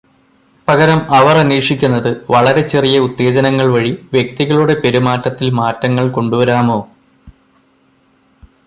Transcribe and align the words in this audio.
പകരം 0.67 1.01
അവർ 1.09 1.35
അന്വേഷിക്കുന്നത് 1.35 2.09
വളരെ 2.29 2.63
ചെറിയ 2.67 2.97
ഉത്തേജനങ്ങൾവഴി 2.99 3.91
വ്യക്തികളുടെ 4.13 4.75
പെരുമാറ്റത്തിൽ 4.83 5.49
മാറ്റങ്ങൾ 5.51 6.07
കൊണ്ടുവരാമോ 6.09 6.79